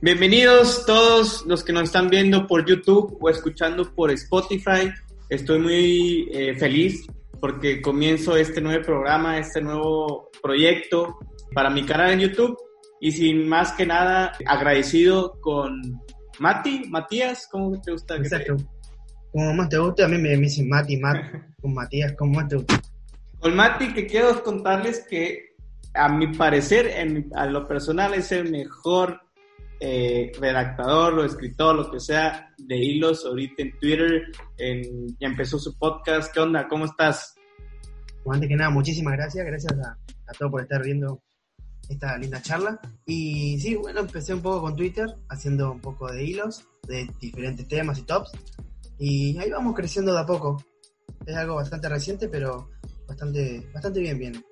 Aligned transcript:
Bienvenidos 0.00 0.86
todos 0.86 1.44
los 1.46 1.62
que 1.62 1.72
nos 1.74 1.84
están 1.84 2.08
viendo 2.08 2.46
por 2.46 2.64
YouTube 2.66 3.18
o 3.20 3.28
escuchando 3.28 3.94
por 3.94 4.10
Spotify. 4.12 4.90
Estoy 5.28 5.58
muy 5.58 6.28
eh, 6.32 6.54
feliz 6.56 7.06
porque 7.38 7.82
comienzo 7.82 8.34
este 8.36 8.62
nuevo 8.62 8.82
programa, 8.82 9.38
este 9.38 9.60
nuevo 9.60 10.30
proyecto 10.42 11.18
para 11.54 11.68
mi 11.68 11.84
canal 11.84 12.12
en 12.12 12.20
YouTube. 12.20 12.56
Y 13.00 13.12
sin 13.12 13.46
más 13.46 13.72
que 13.72 13.84
nada, 13.84 14.32
agradecido 14.46 15.38
con 15.40 16.00
Mati, 16.38 16.84
Matías, 16.88 17.46
¿cómo 17.50 17.78
te 17.80 17.92
gusta? 17.92 18.16
Exacto. 18.16 18.56
Como 19.32 19.52
más 19.54 19.68
te 19.68 19.78
gusta, 19.78 20.06
a 20.06 20.08
mí 20.08 20.16
me 20.18 20.36
dicen 20.36 20.68
Mati, 20.68 20.96
Mati, 20.96 21.28
con 21.60 21.74
Matías, 21.74 22.14
como 22.16 22.34
más 22.34 22.48
te 22.48 22.56
gusta. 22.56 22.91
Con 23.42 23.56
Mati, 23.56 23.92
que 23.92 24.06
quiero 24.06 24.40
contarles 24.44 25.04
que 25.10 25.56
a 25.94 26.08
mi 26.08 26.32
parecer, 26.32 26.94
a 27.34 27.46
lo 27.46 27.66
personal, 27.66 28.14
es 28.14 28.30
el 28.30 28.48
mejor 28.52 29.20
eh, 29.80 30.30
redactador 30.40 31.18
o 31.18 31.24
escritor, 31.24 31.74
lo 31.74 31.90
que 31.90 31.98
sea, 31.98 32.54
de 32.56 32.76
hilos 32.76 33.26
ahorita 33.26 33.62
en 33.64 33.78
Twitter, 33.80 34.22
en, 34.58 35.08
ya 35.18 35.26
empezó 35.26 35.58
su 35.58 35.76
podcast. 35.76 36.32
¿Qué 36.32 36.38
onda? 36.38 36.68
¿Cómo 36.68 36.84
estás? 36.84 37.34
Bueno, 38.24 38.34
antes 38.34 38.48
que 38.48 38.54
nada, 38.54 38.70
muchísimas 38.70 39.14
gracias, 39.14 39.44
gracias 39.44 39.72
a, 39.72 39.98
a 40.28 40.32
todos 40.38 40.52
por 40.52 40.62
estar 40.62 40.80
viendo 40.80 41.20
esta 41.88 42.16
linda 42.18 42.40
charla. 42.40 42.78
Y 43.06 43.58
sí, 43.58 43.74
bueno, 43.74 44.02
empecé 44.02 44.34
un 44.34 44.42
poco 44.42 44.62
con 44.62 44.76
Twitter, 44.76 45.06
haciendo 45.28 45.72
un 45.72 45.80
poco 45.80 46.12
de 46.12 46.22
hilos 46.22 46.64
de 46.86 47.10
diferentes 47.20 47.66
temas 47.66 47.98
y 47.98 48.02
tops. 48.02 48.30
Y 49.00 49.36
ahí 49.38 49.50
vamos 49.50 49.74
creciendo 49.74 50.14
de 50.14 50.20
a 50.20 50.26
poco. 50.26 50.62
Es 51.26 51.34
algo 51.34 51.56
bastante 51.56 51.88
reciente, 51.88 52.28
pero 52.28 52.70
bastante, 53.12 53.66
bastante 53.72 54.00
bien 54.00 54.18
viene. 54.18 54.42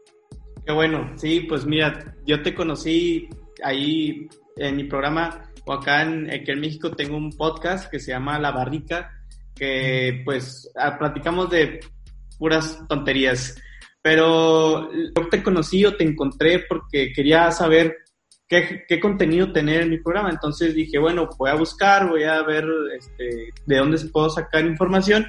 Qué 0.64 0.72
bueno, 0.72 1.12
sí, 1.16 1.40
pues 1.48 1.64
mira, 1.64 2.14
yo 2.26 2.42
te 2.42 2.54
conocí 2.54 3.28
ahí 3.62 4.28
en 4.56 4.76
mi 4.76 4.84
programa 4.84 5.50
o 5.64 5.72
acá 5.72 6.02
en, 6.02 6.30
aquí 6.30 6.50
en 6.50 6.60
México 6.60 6.90
tengo 6.90 7.16
un 7.16 7.32
podcast 7.32 7.90
que 7.90 7.98
se 7.98 8.12
llama 8.12 8.38
La 8.38 8.50
Barrica, 8.50 9.10
que 9.54 10.22
pues 10.24 10.70
ah, 10.76 10.98
platicamos 10.98 11.50
de 11.50 11.80
puras 12.38 12.78
tonterías. 12.88 13.56
Pero 14.02 14.90
yo 14.92 15.28
te 15.30 15.42
conocí 15.42 15.84
o 15.84 15.94
te 15.96 16.04
encontré 16.04 16.60
porque 16.66 17.12
quería 17.12 17.50
saber 17.50 17.96
qué, 18.48 19.00
contenido 19.00 19.52
tener 19.52 19.82
en 19.82 19.90
mi 19.90 19.98
programa. 19.98 20.30
Entonces 20.30 20.74
dije, 20.74 20.98
bueno, 20.98 21.28
voy 21.38 21.50
a 21.50 21.54
buscar, 21.54 22.08
voy 22.08 22.24
a 22.24 22.42
ver 22.42 22.64
este, 22.96 23.50
de 23.66 23.76
dónde 23.76 23.98
puedo 24.10 24.30
sacar 24.30 24.64
información. 24.64 25.26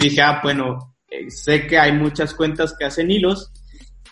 Y 0.00 0.08
dije, 0.08 0.22
ah, 0.22 0.40
bueno, 0.42 0.93
eh, 1.14 1.30
sé 1.30 1.66
que 1.66 1.78
hay 1.78 1.92
muchas 1.92 2.34
cuentas 2.34 2.74
que 2.78 2.84
hacen 2.84 3.10
hilos 3.10 3.52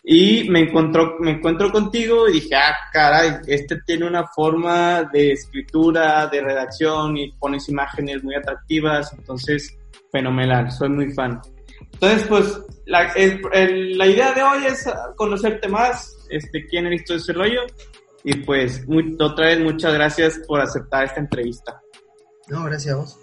y 0.04 0.48
me 0.50 0.60
encontró, 0.60 1.16
me 1.20 1.32
encuentro 1.32 1.70
contigo 1.70 2.28
y 2.28 2.34
dije, 2.34 2.54
ah, 2.56 2.74
caray, 2.92 3.40
este 3.46 3.80
tiene 3.86 4.06
una 4.06 4.26
forma 4.26 5.04
de 5.12 5.32
escritura, 5.32 6.26
de 6.26 6.40
redacción 6.40 7.16
y 7.16 7.32
pones 7.32 7.68
imágenes 7.68 8.24
muy 8.24 8.34
atractivas, 8.34 9.12
entonces, 9.16 9.76
fenomenal, 10.10 10.70
soy 10.72 10.88
muy 10.88 11.12
fan. 11.12 11.40
Entonces, 11.92 12.26
pues, 12.26 12.60
la, 12.86 13.12
el, 13.12 13.96
la 13.96 14.06
idea 14.06 14.32
de 14.32 14.42
hoy 14.42 14.66
es 14.66 14.88
conocerte 15.16 15.68
más, 15.68 16.26
este, 16.30 16.66
quién 16.66 16.86
eres 16.86 17.04
todo 17.04 17.16
ese 17.16 17.32
rollo, 17.32 17.60
y 18.24 18.34
pues, 18.38 18.86
muy, 18.88 19.16
otra 19.20 19.46
vez, 19.46 19.60
muchas 19.60 19.94
gracias 19.94 20.40
por 20.48 20.60
aceptar 20.60 21.04
esta 21.04 21.20
entrevista. 21.20 21.80
No, 22.48 22.64
gracias 22.64 22.94
a 22.94 22.98
vos. 22.98 23.18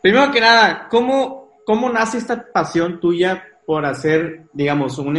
Primero 0.00 0.32
que 0.32 0.40
nada, 0.40 0.88
¿cómo, 0.88 1.45
cómo 1.66 1.90
nace 1.90 2.18
esta 2.18 2.46
pasión 2.52 3.00
tuya 3.00 3.42
por 3.66 3.84
hacer, 3.84 4.46
digamos, 4.54 4.96
un 4.98 5.16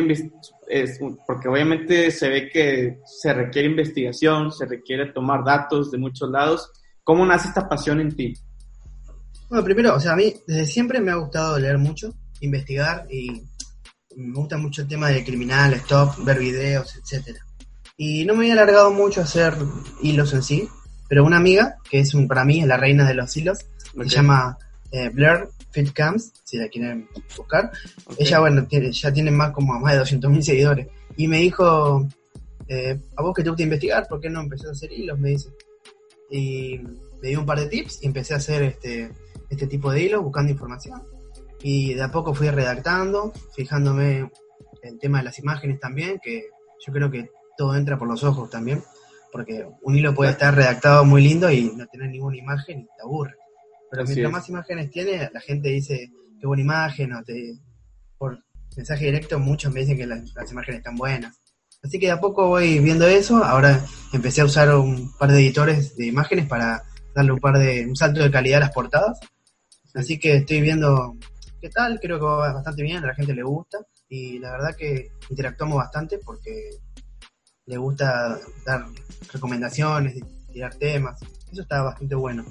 es, 0.70 1.00
porque 1.28 1.50
obviamente 1.50 2.10
se 2.10 2.30
ve 2.30 2.50
que 2.50 3.02
se 3.06 3.34
requiere 3.34 3.68
investigación, 3.68 4.52
se 4.54 4.66
requiere 4.66 5.12
tomar 5.12 5.44
datos 5.44 5.92
de 5.92 5.98
muchos 5.98 6.30
lados. 6.32 6.72
¿Cómo 7.04 7.26
nace 7.26 7.50
esta 7.50 7.68
pasión 7.68 8.00
en 8.00 8.16
ti? 8.16 8.34
Bueno, 9.50 9.64
primero, 9.64 9.96
o 9.96 10.00
sea, 10.00 10.14
a 10.14 10.16
mí 10.16 10.34
desde 10.48 10.66
siempre 10.66 11.02
me 11.02 11.12
ha 11.12 11.16
gustado 11.16 11.60
leer 11.60 11.78
mucho, 11.78 12.14
investigar 12.40 13.06
y 13.12 13.44
me 14.16 14.34
gusta 14.34 14.58
mucho 14.58 14.84
el 14.84 14.88
tema 14.88 15.10
de 15.10 15.26
criminales, 15.26 15.84
top, 15.84 16.24
ver 16.24 16.40
videos, 16.40 16.96
etcétera. 16.96 17.40
Y 17.98 18.24
no 18.24 18.34
me 18.34 18.40
había 18.46 18.54
alargado 18.54 18.92
mucho 18.92 19.20
a 19.20 19.26
hacer 19.26 19.54
hilos 20.02 20.34
en 20.34 20.44
sí, 20.44 20.70
pero 21.10 21.26
una 21.26 21.38
amiga, 21.38 21.78
que 21.90 22.00
es 22.00 22.14
un, 22.14 22.28
para 22.28 22.46
mí 22.46 22.62
es 22.62 22.68
la 22.68 22.78
reina 22.78 23.06
de 23.06 23.16
los 23.16 23.36
hilos, 23.36 23.60
se 23.94 24.10
llama 24.10 24.58
eh, 24.92 25.10
Blair 25.10 25.50
Fitcams, 25.86 26.34
si 26.44 26.58
la 26.58 26.68
quieren 26.68 27.08
buscar. 27.36 27.72
Ella, 28.18 28.40
bueno, 28.40 28.66
tiene, 28.66 28.92
ya 28.92 29.12
tiene 29.12 29.32
más 29.32 29.52
como 29.52 29.80
más 29.80 29.94
de 29.94 30.02
200.000 30.02 30.42
seguidores. 30.42 30.88
Y 31.16 31.28
me 31.28 31.38
dijo, 31.38 32.08
eh, 32.68 33.00
a 33.16 33.22
vos 33.22 33.34
que 33.36 33.44
te 33.44 33.50
gusta 33.50 33.64
investigar, 33.64 34.08
¿por 34.08 34.20
qué 34.20 34.30
no 34.30 34.42
empecé 34.42 34.68
a 34.68 34.72
hacer 34.72 34.92
hilos? 34.92 35.20
Me 35.20 35.30
dice. 35.30 35.50
Y 36.30 36.80
me 37.22 37.30
dio 37.30 37.40
un 37.40 37.46
par 37.46 37.60
de 37.60 37.68
tips 37.68 38.04
y 38.04 38.08
empecé 38.08 38.34
a 38.34 38.38
hacer 38.38 38.64
este, 38.64 39.12
este 39.50 39.68
tipo 39.68 39.92
de 39.92 40.02
hilos, 40.02 40.24
buscando 40.24 40.52
información. 40.52 41.04
Y 41.62 41.94
de 41.94 42.04
a 42.04 42.12
poco 42.12 42.34
fui 42.34 42.50
redactando, 42.50 43.34
fijándome 43.56 44.32
el 44.82 45.00
tema 45.00 45.20
de 45.20 45.26
las 45.26 45.40
imágenes 45.40 45.80
también, 45.80 46.20
que 46.22 46.46
yo 46.86 46.94
creo 46.94 47.10
que 47.10 47.30
todo 47.58 47.76
entra 47.76 47.98
por 47.98 48.08
los 48.08 48.24
ojos 48.24 48.50
también, 48.50 48.84
porque 49.32 49.68
un 49.82 49.96
hilo 49.96 50.14
puede 50.14 50.32
estar 50.32 50.54
redactado 50.54 51.06
muy 51.06 51.24
lindo 51.24 51.52
y 51.52 51.72
no 51.76 51.88
tener 51.88 52.10
ninguna 52.10 52.38
imagen 52.38 52.82
y 52.82 52.84
te 52.84 53.02
aburre. 53.04 53.36
Pero 53.90 54.04
mientras 54.06 54.32
más 54.32 54.50
imágenes 54.50 54.92
tiene, 54.92 55.30
la 55.32 55.40
gente 55.40 55.70
dice 55.70 56.12
qué 56.40 56.48
buena 56.48 56.64
imagen, 56.64 57.14
o 57.14 57.24
te, 57.24 57.58
por 58.18 58.40
mensaje 58.76 59.06
directo 59.06 59.40
muchos 59.40 59.74
me 59.74 59.82
dicen 59.82 59.98
que 59.98 60.06
las, 60.06 60.52
imágenes 60.52 60.80
están 60.80 60.96
buenas. 60.96 61.40
Así 61.84 62.00
que 62.00 62.08
de 62.08 62.12
a 62.14 62.20
poco 62.20 62.48
voy 62.48 62.80
viendo 62.80 63.08
eso, 63.08 63.44
ahora 63.44 63.84
empecé 64.14 64.42
a 64.42 64.46
usar 64.46 64.74
un 64.76 65.12
par 65.18 65.32
de 65.32 65.40
editores 65.40 65.96
de 65.96 66.08
imágenes 66.08 66.48
para 66.48 66.84
darle 67.16 67.32
un 67.32 67.40
par 67.40 67.58
de, 67.58 67.86
un 67.88 67.96
salto 67.96 68.22
de 68.22 68.32
calidad 68.32 68.58
a 68.58 68.66
las 68.66 68.74
portadas. 68.74 69.20
Así 69.94 70.20
que 70.20 70.38
estoy 70.38 70.62
viendo 70.62 71.16
qué 71.62 71.70
tal, 71.70 72.00
creo 72.00 72.20
que 72.20 72.26
va 72.26 72.54
bastante 72.54 72.84
bien, 72.84 73.04
a 73.04 73.08
la 73.08 73.16
gente 73.16 73.34
le 73.34 73.44
gusta 73.44 73.80
y 74.10 74.40
la 74.40 74.52
verdad 74.52 74.76
que 74.76 75.12
interactuamos 75.30 75.78
bastante 75.78 76.20
porque 76.20 76.70
le 77.66 77.78
gusta 77.78 78.40
dar 78.66 78.86
recomendaciones, 79.32 80.16
tirar 80.52 80.76
temas, 80.76 81.20
eso 81.52 81.62
está 81.62 81.82
bastante 81.82 82.16
bueno. 82.16 82.46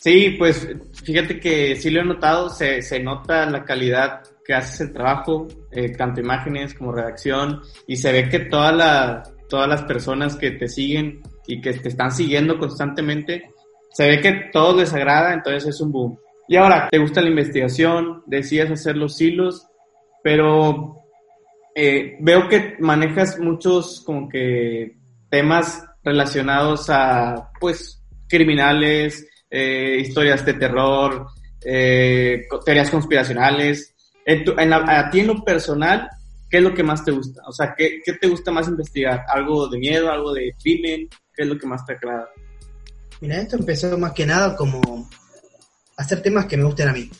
Sí, 0.00 0.36
pues 0.38 0.66
fíjate 1.04 1.38
que 1.38 1.76
sí 1.76 1.90
lo 1.90 2.00
he 2.00 2.04
notado, 2.04 2.48
se, 2.48 2.80
se 2.80 3.00
nota 3.00 3.44
la 3.44 3.64
calidad 3.64 4.22
que 4.42 4.54
haces 4.54 4.80
el 4.80 4.94
trabajo, 4.94 5.46
eh, 5.70 5.90
tanto 5.90 6.22
imágenes 6.22 6.72
como 6.72 6.92
redacción, 6.92 7.60
y 7.86 7.96
se 7.96 8.10
ve 8.10 8.30
que 8.30 8.38
toda 8.38 8.72
la, 8.72 9.22
todas 9.50 9.68
las 9.68 9.82
personas 9.82 10.36
que 10.36 10.52
te 10.52 10.68
siguen 10.68 11.20
y 11.46 11.60
que 11.60 11.74
te 11.74 11.90
están 11.90 12.12
siguiendo 12.12 12.58
constantemente, 12.58 13.50
se 13.92 14.08
ve 14.08 14.20
que 14.22 14.48
todo 14.50 14.74
les 14.78 14.94
agrada, 14.94 15.34
entonces 15.34 15.68
es 15.68 15.80
un 15.82 15.92
boom. 15.92 16.18
Y 16.48 16.56
ahora, 16.56 16.88
te 16.90 16.98
gusta 16.98 17.20
la 17.20 17.28
investigación, 17.28 18.22
decías 18.26 18.70
hacer 18.70 18.96
los 18.96 19.20
hilos, 19.20 19.66
pero 20.24 20.94
eh, 21.74 22.16
veo 22.20 22.48
que 22.48 22.76
manejas 22.78 23.38
muchos 23.38 24.00
como 24.00 24.30
que 24.30 24.96
temas 25.28 25.84
relacionados 26.02 26.88
a, 26.88 27.50
pues, 27.60 28.02
criminales, 28.30 29.26
eh, 29.50 29.98
historias 30.00 30.44
de 30.46 30.54
terror, 30.54 31.26
eh, 31.64 32.46
teorías 32.64 32.90
conspiracionales. 32.90 33.94
En 34.24 34.44
en 34.58 34.72
a 34.72 35.10
ti 35.10 35.20
en 35.20 35.28
lo 35.28 35.44
personal, 35.44 36.08
¿qué 36.48 36.58
es 36.58 36.62
lo 36.62 36.74
que 36.74 36.82
más 36.82 37.04
te 37.04 37.10
gusta? 37.10 37.42
O 37.46 37.52
sea, 37.52 37.74
¿qué, 37.76 38.00
¿qué, 38.04 38.12
te 38.12 38.28
gusta 38.28 38.50
más 38.50 38.68
investigar? 38.68 39.24
¿Algo 39.28 39.68
de 39.68 39.78
miedo, 39.78 40.10
algo 40.10 40.32
de 40.32 40.54
crimen? 40.62 41.08
¿Qué 41.34 41.42
es 41.42 41.48
lo 41.48 41.58
que 41.58 41.66
más 41.66 41.84
te 41.84 41.94
agrada? 41.94 42.28
Mira, 43.20 43.38
esto 43.38 43.56
empezó 43.56 43.98
más 43.98 44.12
que 44.12 44.26
nada 44.26 44.56
como 44.56 45.08
hacer 45.96 46.22
temas 46.22 46.46
que 46.46 46.56
me 46.56 46.64
gusten 46.64 46.88
a 46.88 46.92
mí. 46.92 47.10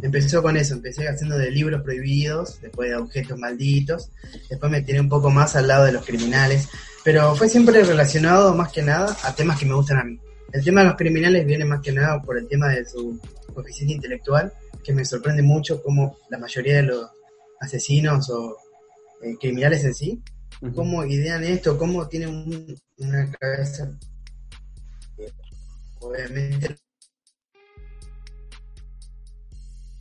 Empezó 0.00 0.42
con 0.42 0.56
eso, 0.56 0.74
empecé 0.74 1.08
haciendo 1.08 1.36
de 1.36 1.50
libros 1.50 1.82
prohibidos, 1.82 2.60
después 2.60 2.90
de 2.90 2.96
objetos 2.96 3.36
malditos, 3.36 4.10
después 4.48 4.70
me 4.70 4.82
tiré 4.82 5.00
un 5.00 5.08
poco 5.08 5.28
más 5.28 5.56
al 5.56 5.66
lado 5.66 5.86
de 5.86 5.92
los 5.92 6.06
criminales, 6.06 6.68
pero 7.02 7.34
fue 7.34 7.48
siempre 7.48 7.82
relacionado 7.82 8.54
más 8.54 8.70
que 8.70 8.80
nada 8.80 9.16
a 9.24 9.34
temas 9.34 9.58
que 9.58 9.66
me 9.66 9.74
gustan 9.74 9.98
a 9.98 10.04
mí. 10.04 10.20
El 10.52 10.62
tema 10.62 10.82
de 10.82 10.88
los 10.88 10.96
criminales 10.96 11.46
viene 11.46 11.64
más 11.64 11.80
que 11.80 11.92
nada 11.92 12.20
por 12.20 12.36
el 12.36 12.46
tema 12.46 12.68
de 12.68 12.84
su 12.84 13.18
coeficiente 13.54 13.94
intelectual, 13.94 14.52
que 14.84 14.92
me 14.92 15.04
sorprende 15.04 15.42
mucho 15.42 15.82
como 15.82 16.18
la 16.28 16.38
mayoría 16.38 16.76
de 16.76 16.82
los 16.82 17.10
asesinos 17.60 18.28
o 18.28 18.58
eh, 19.22 19.36
criminales 19.40 19.82
en 19.84 19.94
sí, 19.94 20.22
cómo 20.74 21.04
idean 21.06 21.42
esto, 21.44 21.78
cómo 21.78 22.06
tienen 22.06 22.76
una 22.98 23.30
cabeza, 23.32 23.90
obviamente, 26.00 26.76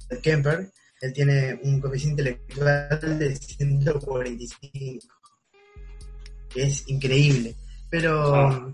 el 0.10 0.22
Kemper, 0.22 0.70
él 1.00 1.14
tiene 1.14 1.60
un 1.64 1.80
coeficiente 1.80 2.24
intelectual 2.24 3.20
de 3.20 3.36
145, 3.36 5.08
que 6.50 6.64
es 6.64 6.88
increíble, 6.90 7.56
pero... 7.90 8.74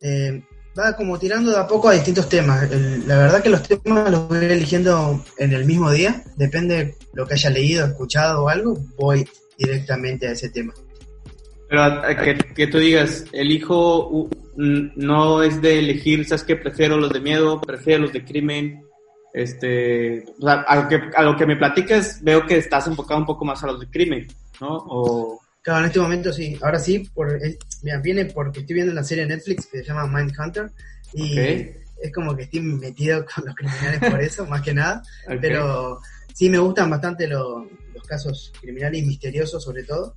Eh, 0.00 0.40
va 0.78 0.94
como 0.94 1.18
tirando 1.18 1.50
de 1.50 1.58
a 1.58 1.66
poco 1.66 1.88
a 1.88 1.94
distintos 1.94 2.28
temas. 2.28 2.70
La 3.06 3.16
verdad 3.16 3.42
que 3.42 3.50
los 3.50 3.62
temas 3.62 4.10
los 4.10 4.28
voy 4.28 4.44
eligiendo 4.44 5.24
en 5.38 5.52
el 5.52 5.64
mismo 5.64 5.90
día, 5.90 6.22
depende 6.36 6.96
lo 7.14 7.26
que 7.26 7.34
haya 7.34 7.50
leído, 7.50 7.86
escuchado 7.86 8.44
o 8.44 8.48
algo, 8.48 8.78
voy 8.96 9.26
directamente 9.58 10.28
a 10.28 10.32
ese 10.32 10.50
tema. 10.50 10.74
Pero 11.68 12.02
que, 12.22 12.38
que 12.54 12.66
tú 12.68 12.78
digas, 12.78 13.24
elijo, 13.32 14.28
no 14.56 15.42
es 15.42 15.60
de 15.60 15.78
elegir, 15.80 16.24
¿sabes 16.24 16.44
qué? 16.44 16.56
Prefiero 16.56 16.96
los 16.96 17.12
de 17.12 17.20
miedo, 17.20 17.60
prefiero 17.60 18.02
los 18.02 18.12
de 18.12 18.24
crimen. 18.24 18.82
Este, 19.32 20.24
a 20.46 20.76
lo 20.76 20.88
que, 20.88 21.00
a 21.14 21.22
lo 21.22 21.36
que 21.36 21.44
me 21.44 21.56
platicas, 21.56 22.22
veo 22.22 22.46
que 22.46 22.56
estás 22.56 22.86
enfocado 22.86 23.20
un 23.20 23.26
poco 23.26 23.44
más 23.44 23.62
a 23.62 23.66
los 23.66 23.80
de 23.80 23.90
crimen, 23.90 24.26
¿no? 24.62 24.68
O, 24.88 25.40
Claro, 25.66 25.80
en 25.80 25.86
este 25.86 25.98
momento 25.98 26.32
sí, 26.32 26.56
ahora 26.62 26.78
sí, 26.78 27.00
por, 27.12 27.44
eh, 27.44 27.58
mira, 27.82 27.98
viene 27.98 28.26
porque 28.26 28.60
estoy 28.60 28.74
viendo 28.74 28.92
una 28.92 29.02
serie 29.02 29.26
de 29.26 29.34
Netflix 29.34 29.66
que 29.66 29.78
se 29.78 29.84
llama 29.84 30.06
Mindhunter 30.06 30.70
y 31.12 31.32
Ok. 31.32 31.76
es 32.02 32.12
como 32.14 32.36
que 32.36 32.44
estoy 32.44 32.60
metido 32.60 33.26
con 33.26 33.46
los 33.46 33.54
criminales 33.56 33.98
por 34.08 34.20
eso, 34.22 34.46
más 34.46 34.62
que 34.62 34.72
nada. 34.72 35.02
Pero 35.40 35.98
sí 36.32 36.48
me 36.50 36.58
gustan 36.58 36.88
bastante 36.88 37.26
lo- 37.26 37.68
los 37.92 38.06
casos 38.06 38.52
criminales 38.60 39.02
y 39.02 39.06
misteriosos, 39.06 39.64
sobre 39.64 39.82
todo. 39.82 40.14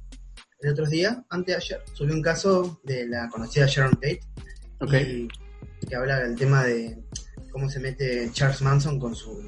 El 0.62 0.70
otro 0.74 0.86
día, 0.86 1.26
antes 1.32 1.56
de 1.56 1.56
ayer, 1.64 1.84
subí 1.94 2.12
un 2.12 2.22
caso 2.22 2.80
de 2.84 3.08
la 3.08 3.28
conocida 3.30 3.66
Sharon 3.66 3.94
Tate, 3.94 4.20
y 5.02 5.28
que 5.88 5.96
habla 5.96 6.20
del 6.20 6.36
tema 6.36 6.64
de 6.64 6.96
cómo 7.52 7.68
se 7.72 7.80
mete 7.80 8.30
Charles 8.34 8.62
Manson 8.62 9.00
con 9.00 9.16
su, 9.16 9.42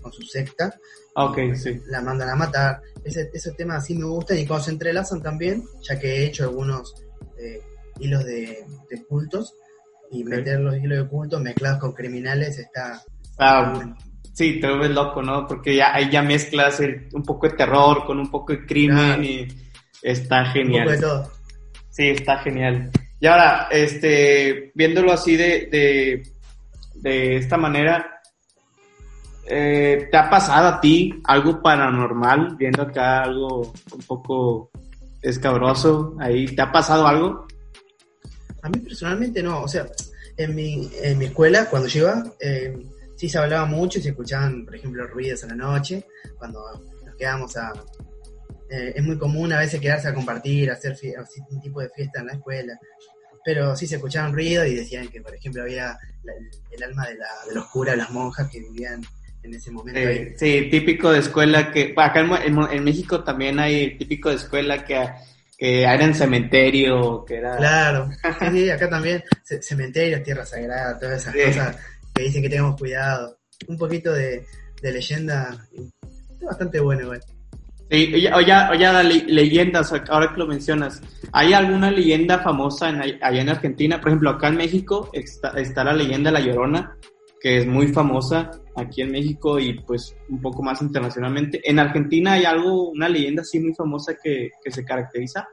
con 0.00 0.12
su 0.12 0.22
secta, 0.22 0.74
Ok, 1.14 1.38
sí. 1.54 1.80
la 1.86 2.00
mandan 2.00 2.30
a 2.30 2.34
matar. 2.36 2.80
Ese, 3.04 3.30
esos 3.32 3.56
temas 3.56 3.84
sí 3.86 3.94
me 3.94 4.04
gustan 4.04 4.38
y 4.38 4.46
cuando 4.46 4.64
se 4.64 4.70
entrelazan 4.72 5.22
también, 5.22 5.62
ya 5.82 5.98
que 5.98 6.08
he 6.18 6.24
hecho 6.26 6.44
algunos 6.44 6.94
eh, 7.38 7.60
hilos 8.00 8.24
de, 8.24 8.64
de 8.90 9.04
cultos, 9.08 9.54
y 10.10 10.22
Ok. 10.22 10.28
meter 10.28 10.60
los 10.60 10.76
hilos 10.76 11.04
de 11.04 11.08
cultos 11.08 11.40
mezclados 11.42 11.78
con 11.80 11.92
criminales 11.92 12.58
está... 12.58 13.02
Ah, 13.38 13.94
sí, 14.32 14.58
te 14.60 14.66
vuelves 14.68 14.90
loco, 14.90 15.22
¿no? 15.22 15.46
Porque 15.46 15.76
ya 15.76 15.94
ahí 15.94 16.10
ya 16.10 16.22
mezclas 16.22 16.80
el- 16.80 17.08
un 17.12 17.22
poco 17.22 17.48
de 17.48 17.56
terror 17.56 18.04
con 18.06 18.18
un 18.18 18.30
poco 18.30 18.52
de 18.52 18.64
crimen 18.66 18.96
Claro. 18.96 19.22
y 19.22 19.48
está 20.02 20.40
Un 20.40 20.46
genial. 20.52 20.84
poco 20.84 20.96
de 20.96 21.00
todo. 21.02 21.32
Sí, 21.90 22.08
está 22.08 22.38
genial. 22.38 22.90
Y 23.20 23.26
ahora, 23.26 23.68
este, 23.70 24.70
viéndolo 24.74 25.12
así 25.12 25.36
de, 25.36 25.68
de, 25.70 26.22
de 26.94 27.36
esta 27.36 27.56
manera, 27.56 28.17
eh, 29.48 30.08
¿te 30.10 30.16
ha 30.16 30.28
pasado 30.30 30.68
a 30.68 30.80
ti 30.80 31.20
algo 31.24 31.60
paranormal? 31.62 32.56
Viendo 32.56 32.82
acá 32.82 33.22
algo 33.24 33.72
un 33.92 34.00
poco 34.06 34.70
escabroso, 35.22 36.16
ahí, 36.20 36.46
¿te 36.54 36.62
ha 36.62 36.70
pasado 36.70 37.06
algo? 37.06 37.46
A 38.62 38.68
mí 38.68 38.78
personalmente 38.80 39.42
no, 39.42 39.62
o 39.62 39.68
sea, 39.68 39.86
en 40.36 40.54
mi, 40.54 40.90
en 41.02 41.18
mi 41.18 41.26
escuela 41.26 41.66
cuando 41.66 41.88
yo 41.88 42.00
iba, 42.02 42.24
eh, 42.40 42.76
sí 43.16 43.28
se 43.28 43.38
hablaba 43.38 43.66
mucho 43.66 43.98
y 43.98 44.02
se 44.02 44.10
escuchaban, 44.10 44.64
por 44.64 44.76
ejemplo, 44.76 45.06
ruidos 45.06 45.44
a 45.44 45.48
la 45.48 45.54
noche, 45.56 46.04
cuando 46.38 46.60
nos 47.04 47.16
quedábamos 47.16 47.56
a... 47.56 47.72
eh, 48.70 48.92
es 48.96 49.04
muy 49.04 49.18
común 49.18 49.52
a 49.52 49.58
veces 49.60 49.80
quedarse 49.80 50.08
a 50.08 50.14
compartir, 50.14 50.70
hacer 50.70 50.96
fie- 50.96 51.16
así, 51.16 51.40
un 51.50 51.60
tipo 51.60 51.80
de 51.80 51.88
fiesta 51.90 52.20
en 52.20 52.26
la 52.26 52.32
escuela, 52.34 52.78
pero 53.44 53.74
sí 53.76 53.86
se 53.86 53.96
escuchaban 53.96 54.32
ruidos 54.32 54.66
y 54.66 54.74
decían 54.76 55.08
que, 55.08 55.20
por 55.20 55.34
ejemplo, 55.34 55.62
había 55.62 55.98
la- 56.22 56.32
el 56.70 56.82
alma 56.82 57.06
de, 57.08 57.14
la, 57.16 57.28
de 57.48 57.54
los 57.54 57.66
curas, 57.66 57.96
las 57.96 58.10
monjas 58.10 58.48
que 58.50 58.60
vivían 58.60 59.00
en 59.48 59.54
ese 59.54 59.70
momento. 59.70 59.98
Eh, 60.00 60.34
sí, 60.36 60.68
típico 60.70 61.10
de 61.10 61.18
escuela 61.20 61.70
que, 61.72 61.92
acá 61.96 62.20
en, 62.20 62.30
en 62.56 62.72
en 62.72 62.84
México 62.84 63.24
también 63.24 63.58
hay 63.58 63.96
típico 63.96 64.28
de 64.28 64.36
escuela 64.36 64.84
que, 64.84 65.04
que 65.56 65.82
era 65.82 66.04
en 66.04 66.14
cementerio, 66.14 67.24
que 67.26 67.36
era... 67.36 67.56
Claro, 67.56 68.08
sí, 68.52 68.70
acá 68.70 68.88
también, 68.88 69.22
ce- 69.42 69.62
cementerios, 69.62 70.22
tierra 70.22 70.44
sagrada, 70.46 70.98
todas 70.98 71.20
esas 71.22 71.32
Sí. 71.34 71.40
cosas 71.46 71.76
que 72.14 72.22
dicen 72.24 72.42
que 72.42 72.48
tengamos 72.50 72.76
cuidado. 72.78 73.36
Un 73.66 73.76
poquito 73.76 74.12
de, 74.12 74.44
de 74.82 74.92
leyenda, 74.92 75.66
bastante 76.42 76.78
bueno 76.80 77.02
igual. 77.02 77.20
Sí, 77.90 78.12
oye, 78.14 78.30
oye, 78.70 78.84
la 78.84 79.02
le- 79.02 79.24
leyendas, 79.26 79.92
ahora 80.10 80.30
que 80.32 80.38
lo 80.38 80.46
mencionas, 80.46 81.00
¿hay 81.32 81.54
alguna 81.54 81.90
leyenda 81.90 82.38
famosa 82.38 82.90
en, 82.90 83.00
allá 83.00 83.40
en 83.40 83.48
Argentina? 83.48 83.98
Por 84.00 84.10
ejemplo, 84.10 84.30
acá 84.30 84.48
en 84.48 84.56
México 84.58 85.08
está, 85.12 85.50
está 85.58 85.82
la 85.84 85.94
leyenda 85.94 86.30
La 86.30 86.40
Llorona, 86.40 86.96
que 87.40 87.58
es 87.58 87.66
muy 87.66 87.88
famosa 87.88 88.50
aquí 88.80 89.02
en 89.02 89.12
México 89.12 89.58
y 89.58 89.80
pues 89.80 90.16
un 90.28 90.40
poco 90.40 90.62
más 90.62 90.80
internacionalmente. 90.82 91.60
¿En 91.64 91.78
Argentina 91.78 92.32
hay 92.32 92.44
algo, 92.44 92.90
una 92.90 93.08
leyenda 93.08 93.42
así 93.42 93.60
muy 93.60 93.74
famosa 93.74 94.14
que, 94.22 94.50
que 94.62 94.70
se 94.70 94.84
caracteriza? 94.84 95.46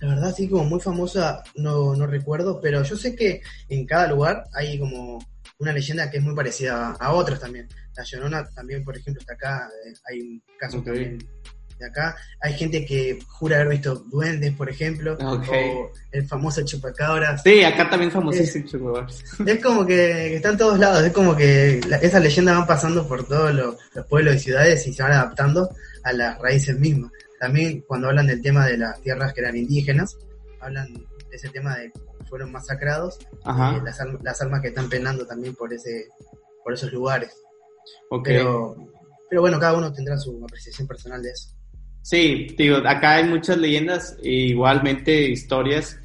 La 0.00 0.08
verdad, 0.08 0.30
así 0.30 0.48
como 0.48 0.64
muy 0.64 0.80
famosa, 0.80 1.42
no, 1.54 1.94
no 1.94 2.06
recuerdo, 2.06 2.60
pero 2.60 2.82
yo 2.82 2.96
sé 2.96 3.14
que 3.14 3.40
en 3.68 3.86
cada 3.86 4.08
lugar 4.08 4.44
hay 4.52 4.78
como 4.78 5.18
una 5.58 5.72
leyenda 5.72 6.10
que 6.10 6.18
es 6.18 6.24
muy 6.24 6.34
parecida 6.34 6.96
a, 6.98 7.12
otras 7.12 7.38
también. 7.38 7.68
La 7.96 8.02
Llorona 8.02 8.48
también, 8.50 8.82
por 8.82 8.96
ejemplo, 8.96 9.20
está 9.20 9.34
acá, 9.34 9.68
eh, 9.86 9.92
hay 10.10 10.20
un 10.20 10.42
caso 10.58 10.78
Ok. 10.78 10.86
también 10.86 11.18
de 11.82 11.88
acá. 11.88 12.16
Hay 12.40 12.54
gente 12.54 12.84
que 12.86 13.18
jura 13.28 13.56
haber 13.56 13.68
visto 13.68 13.94
duendes, 14.06 14.54
por 14.54 14.70
ejemplo, 14.70 15.16
o 15.52 15.90
el 16.12 16.26
famoso 16.26 16.62
chupacabras. 16.62 17.42
Sí, 17.42 17.62
acá 17.62 17.90
también 17.90 18.10
famosísimo. 18.10 18.66
Chihuahua. 18.68 19.06
Es 19.46 19.62
como 19.62 19.84
que, 19.86 20.36
está 20.36 20.50
en 20.50 20.56
todos 20.58 20.78
lados, 20.78 21.02
es 21.04 21.12
como 21.12 21.36
que 21.36 21.80
la- 21.88 21.96
esas 21.98 22.22
leyendas 22.22 22.56
van 22.56 22.66
pasando 22.66 23.06
por 23.06 23.26
todos 23.26 23.52
los, 23.54 23.76
los 23.94 24.06
pueblos 24.06 24.36
y 24.36 24.38
ciudades 24.38 24.86
y 24.86 24.92
se 24.92 25.02
van 25.02 25.12
adaptando 25.12 25.68
a 26.04 26.12
las 26.12 26.38
raíces 26.38 26.78
mismas. 26.78 27.10
También 27.38 27.82
cuando 27.86 28.08
hablan 28.08 28.26
del 28.28 28.40
tema 28.40 28.66
de 28.66 28.78
las 28.78 29.00
tierras 29.02 29.32
que 29.34 29.40
eran 29.40 29.56
indígenas, 29.56 30.16
hablan 30.60 30.92
de 30.94 31.36
ese 31.36 31.48
tema 31.48 31.76
de 31.76 31.92
fueron 32.28 32.50
masacrados, 32.52 33.18
eh, 33.76 33.80
las, 33.84 33.98
las 34.22 34.40
almas 34.40 34.60
que 34.62 34.68
están 34.68 34.88
penando 34.88 35.26
también 35.26 35.54
por 35.54 35.72
ese 35.72 36.06
por 36.64 36.72
esos 36.72 36.92
lugares. 36.92 37.34
Pero, 38.38 38.76
pero 39.28 39.40
bueno, 39.42 39.58
cada 39.58 39.76
uno 39.76 39.92
tendrá 39.92 40.16
su 40.16 40.40
apreciación 40.44 40.86
personal 40.86 41.20
de 41.22 41.30
eso. 41.30 41.48
Sí, 42.02 42.48
digo, 42.58 42.76
acá 42.78 43.14
hay 43.16 43.24
muchas 43.24 43.56
leyendas 43.58 44.18
e 44.22 44.30
igualmente 44.48 45.22
historias 45.30 45.98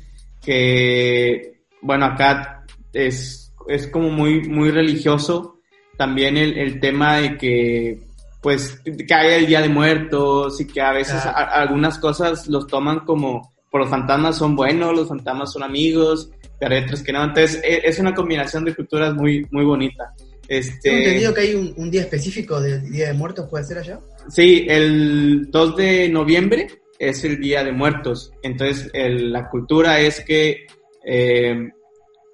que, 0.44 1.54
bueno, 1.82 2.06
acá 2.06 2.64
es, 2.94 3.52
es 3.68 3.88
como 3.88 4.10
muy, 4.10 4.48
muy 4.48 4.72
religioso 4.72 5.60
también 5.98 6.38
el, 6.38 6.58
el 6.58 6.80
tema 6.80 7.18
de 7.18 7.38
que, 7.38 8.00
pues, 8.42 8.80
que 8.86 9.14
hay 9.14 9.34
el 9.42 9.48
Día 9.48 9.62
de 9.62 9.70
Muertos 9.70 10.62
y 10.62 10.68
que 10.68 10.80
a 10.82 10.92
veces 10.92 11.22
Claro. 11.22 11.38
a- 11.38 11.62
algunas 11.62 11.98
cosas 11.98 12.48
los 12.48 12.68
toman 12.68 13.00
como, 13.00 13.52
por 13.72 13.82
los 13.82 13.90
fantasmas 13.90 14.38
son 14.38 14.56
buenos, 14.56 14.96
los 14.96 15.08
fantasmas 15.10 15.52
son 15.52 15.64
amigos, 15.64 16.30
pero 16.60 16.76
hay 16.76 16.84
otros 16.84 17.02
que 17.02 17.12
no. 17.12 17.24
Entonces, 17.24 17.60
e- 17.64 17.82
es 17.84 17.98
una 18.00 18.14
combinación 18.14 18.64
de 18.64 18.76
culturas 18.76 19.16
muy, 19.16 19.46
muy 19.52 19.66
bonita. 19.66 20.14
Este... 20.48 20.98
Entendido 20.98 21.34
que 21.34 21.42
hay 21.42 21.56
un, 21.56 21.74
un 21.78 21.92
día 21.92 22.02
específico 22.02 22.60
del 22.62 22.90
Día 22.92 23.08
de 23.08 23.14
Muertos, 23.14 23.48
¿puede 23.50 23.64
ser 23.66 23.80
allá? 23.80 24.00
Sí, 24.30 24.66
el 24.70 25.50
2 25.52 25.76
de 25.76 26.10
noviembre 26.10 26.68
es 27.00 27.24
el 27.24 27.40
Día 27.40 27.64
de 27.64 27.72
Muertos. 27.72 28.32
Entonces, 28.42 28.90
el- 28.94 29.32
la 29.32 29.50
cultura 29.50 30.00
es 30.00 30.22
que 30.22 30.66
eh, 31.06 31.70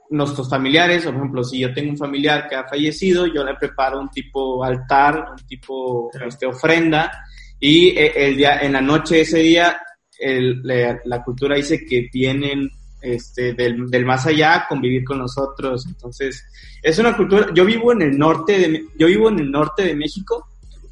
nuestros 0.10 0.50
familiares, 0.50 1.04
por 1.06 1.16
ejemplo, 1.16 1.44
si 1.44 1.60
yo 1.60 1.74
tengo 1.74 1.92
un 1.92 1.98
familiar 1.98 2.48
que 2.48 2.56
ha 2.56 2.68
fallecido, 2.68 3.26
yo 3.28 3.44
le 3.44 3.56
preparo 3.56 4.00
un 4.00 4.10
tipo 4.10 4.64
altar, 4.64 5.26
un 5.32 5.46
tipo 5.48 6.10
Claro. 6.12 6.28
este, 6.28 6.46
ofrenda, 6.46 7.12
y 7.60 7.90
eh, 7.90 8.12
el 8.16 8.38
día, 8.38 8.60
en 8.62 8.74
la 8.74 8.82
noche 8.82 9.16
de 9.16 9.22
ese 9.22 9.40
día, 9.40 9.80
el- 10.20 10.62
la, 10.64 11.00
la 11.06 11.24
cultura 11.24 11.56
dice 11.56 11.84
que 11.86 12.10
vienen 12.14 12.70
este, 13.04 13.54
del, 13.54 13.90
del 13.90 14.06
más 14.06 14.26
allá 14.26 14.66
convivir 14.68 15.04
con 15.04 15.20
nosotros. 15.20 15.86
Entonces, 15.86 16.44
es 16.82 16.98
una 16.98 17.16
cultura. 17.16 17.48
Yo 17.54 17.66
vivo 17.66 17.92
en 17.92 18.02
el 18.02 18.18
norte 18.18 18.58
de, 18.58 18.86
yo 18.98 19.08
vivo 19.08 19.30
en 19.30 19.40
el 19.40 19.52
norte 19.52 19.84
de 19.84 19.96
México, 19.96 20.48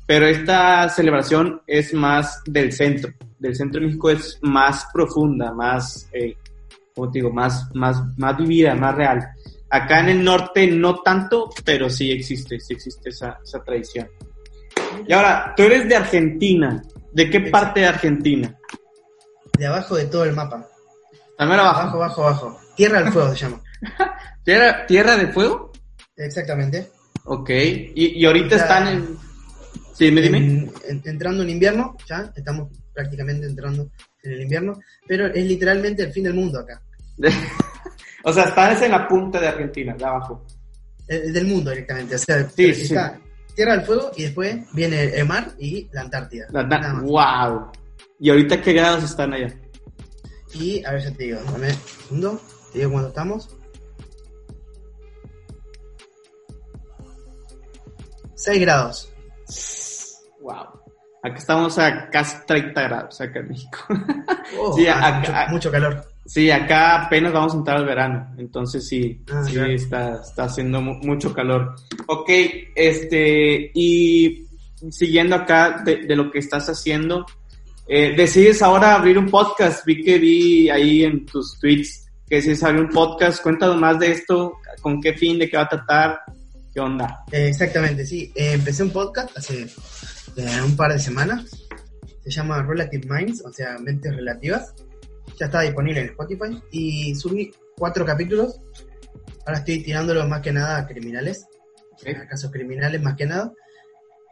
pero 0.05 0.27
esta 0.27 0.89
celebración 0.89 1.61
es 1.65 1.93
más 1.93 2.41
del 2.45 2.73
centro. 2.73 3.13
Del 3.39 3.55
centro 3.55 3.79
de 3.79 3.87
México 3.87 4.09
es 4.09 4.37
más 4.41 4.85
profunda, 4.93 5.53
más, 5.53 6.07
eh, 6.11 6.35
¿cómo 6.93 7.09
te 7.09 7.19
digo? 7.19 7.31
Más, 7.31 7.67
más, 7.73 7.97
más 8.17 8.37
vivida, 8.37 8.75
más 8.75 8.93
real. 8.93 9.25
Acá 9.69 10.01
en 10.01 10.09
el 10.09 10.23
norte 10.23 10.67
no 10.67 10.99
tanto, 10.99 11.49
pero 11.63 11.89
sí 11.89 12.11
existe, 12.11 12.59
sí 12.59 12.73
existe 12.73 13.09
esa, 13.09 13.39
esa 13.41 13.63
tradición. 13.63 14.07
Y 15.07 15.13
ahora, 15.13 15.53
tú 15.55 15.63
eres 15.63 15.87
de 15.87 15.95
Argentina. 15.95 16.83
¿De 17.13 17.29
qué 17.29 17.39
parte 17.41 17.81
de 17.81 17.87
Argentina? 17.87 18.57
De 19.57 19.65
abajo 19.65 19.95
de 19.95 20.05
todo 20.05 20.25
el 20.25 20.33
mapa. 20.33 20.67
También 21.41 21.59
Abajo, 21.59 21.79
abajo. 21.79 21.97
abajo, 22.03 22.21
abajo. 22.27 22.59
Tierra 22.75 23.01
del 23.01 23.11
Fuego 23.11 23.33
se 23.33 23.39
llama. 23.45 23.61
¿Tierra, 24.45 24.85
¿Tierra 24.85 25.17
de 25.17 25.27
fuego? 25.29 25.71
Exactamente. 26.15 26.91
Ok. 27.25 27.49
Y, 27.49 28.19
y 28.21 28.25
ahorita 28.27 28.57
Ya. 28.57 28.61
están 28.61 28.87
en... 28.89 29.17
Sí, 29.95 30.05
dime, 30.05 30.21
dime. 30.21 30.37
En- 30.37 30.71
en- 30.87 31.01
entrando 31.03 31.41
en 31.41 31.49
invierno, 31.49 31.97
ya 32.07 32.31
estamos 32.35 32.69
prácticamente 32.93 33.47
entrando 33.47 33.89
en 34.21 34.31
el 34.33 34.41
invierno, 34.43 34.79
pero 35.07 35.25
es 35.33 35.43
literalmente 35.43 36.03
el 36.03 36.11
fin 36.13 36.25
del 36.25 36.35
mundo 36.35 36.59
acá. 36.59 36.79
o 38.23 38.31
sea, 38.31 38.43
estás 38.43 38.79
en 38.83 38.91
la 38.91 39.07
punta 39.07 39.39
de 39.39 39.47
Argentina, 39.47 39.95
de 39.97 40.05
abajo. 40.05 40.45
El, 41.07 41.21
el 41.23 41.33
del 41.33 41.47
mundo 41.47 41.71
directamente. 41.71 42.15
O 42.15 42.19
sea, 42.19 42.47
Sí, 42.55 42.65
está 42.65 43.19
Tierra 43.55 43.77
del 43.77 43.85
Fuego 43.87 44.11
y 44.15 44.23
después 44.25 44.57
viene 44.73 45.05
el 45.05 45.27
mar 45.27 45.47
y 45.57 45.89
la 45.91 46.01
Antártida. 46.01 46.45
La- 46.51 46.99
wow. 47.01 47.71
¿Y 48.19 48.29
ahorita 48.29 48.61
qué 48.61 48.73
grados 48.73 49.03
están 49.05 49.33
allá? 49.33 49.51
Y 50.53 50.83
a 50.85 50.91
ver 50.91 51.01
si 51.03 51.13
te 51.13 51.23
digo, 51.23 51.39
dame 51.45 51.69
un 51.69 51.73
segundo, 51.73 52.41
te 52.71 52.79
digo 52.79 52.91
cuándo 52.91 53.09
estamos. 53.09 53.49
6 58.35 58.61
grados. 58.61 59.13
Wow. 60.41 60.81
Acá 61.23 61.37
estamos 61.37 61.77
a 61.77 62.09
casi 62.09 62.35
30 62.47 62.81
grados 62.81 63.21
acá 63.21 63.39
en 63.39 63.47
México. 63.47 63.77
Oh, 64.59 64.75
ah, 64.89 65.23
ah, 65.33 65.47
mucho, 65.49 65.71
calor. 65.71 66.05
Sí, 66.25 66.51
acá 66.51 67.05
apenas 67.05 67.31
vamos 67.31 67.53
a 67.53 67.57
entrar 67.57 67.77
al 67.77 67.85
verano, 67.85 68.35
entonces 68.37 68.85
sí, 68.85 69.23
ah, 69.31 69.43
sí 69.45 69.57
está, 69.57 70.15
está 70.21 70.43
haciendo 70.43 70.81
mucho 70.81 71.33
calor. 71.33 71.73
Ok, 72.07 72.29
este, 72.75 73.71
y 73.73 74.45
siguiendo 74.89 75.37
acá 75.37 75.83
de 75.85 76.15
lo 76.17 76.29
que 76.29 76.39
estás 76.39 76.67
haciendo, 76.67 77.25
eh, 77.93 78.13
decides 78.15 78.61
ahora 78.61 78.95
abrir 78.95 79.17
un 79.17 79.29
podcast, 79.29 79.85
vi 79.85 80.01
que 80.01 80.17
vi 80.17 80.69
ahí 80.69 81.03
en 81.03 81.25
tus 81.25 81.59
tweets 81.59 82.09
que 82.25 82.37
decides 82.37 82.63
abrir 82.63 82.83
un 82.83 82.89
podcast, 82.89 83.43
cuéntanos 83.43 83.75
más 83.75 83.99
de 83.99 84.13
esto, 84.13 84.53
con 84.81 85.01
qué 85.01 85.13
fin, 85.13 85.37
de 85.37 85.49
qué 85.49 85.57
va 85.57 85.63
a 85.63 85.67
tratar, 85.67 86.21
qué 86.73 86.79
onda. 86.79 87.25
Eh, 87.29 87.49
exactamente, 87.49 88.05
sí. 88.05 88.31
Eh, 88.33 88.53
empecé 88.53 88.83
un 88.83 88.91
podcast 88.91 89.37
hace 89.37 89.63
eh, 90.37 90.61
un 90.63 90.77
par 90.77 90.93
de 90.93 90.99
semanas. 90.99 91.67
Se 92.23 92.31
llama 92.31 92.63
Relative 92.63 93.05
Minds, 93.09 93.43
o 93.43 93.51
sea, 93.51 93.77
mentes 93.79 94.15
relativas. 94.15 94.73
Ya 95.37 95.47
está 95.47 95.59
disponible 95.59 95.99
en 95.99 96.05
Spotify. 96.11 96.61
Y 96.71 97.13
subí 97.15 97.51
cuatro 97.75 98.05
capítulos. 98.05 98.61
Ahora 99.45 99.59
estoy 99.59 99.83
tirándolo 99.83 100.25
más 100.25 100.39
que 100.39 100.53
nada 100.53 100.77
a 100.77 100.87
criminales. 100.87 101.45
a 102.07 102.27
casos 102.29 102.49
criminales 102.49 103.01
más 103.01 103.17
que 103.17 103.25
nada. 103.25 103.51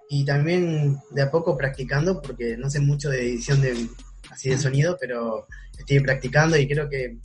Y 0.09 0.25
también 0.25 0.97
de 1.11 1.21
a 1.21 1.31
poco 1.31 1.55
practicando, 1.55 2.21
porque 2.21 2.57
no 2.57 2.69
sé 2.69 2.79
mucho 2.79 3.09
de 3.09 3.21
edición 3.21 3.61
de, 3.61 3.87
así 4.31 4.49
de 4.49 4.57
sonido, 4.57 4.97
pero 4.99 5.47
estoy 5.77 5.99
practicando 5.99 6.57
y 6.57 6.67
creo 6.67 6.89
que 6.89 7.17